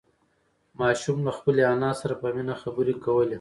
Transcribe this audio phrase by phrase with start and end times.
[0.81, 3.29] ماشوم له خپلې انا سره په مینه خبرې کولې